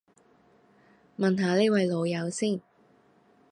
[1.19, 2.59] 問下呢位老友先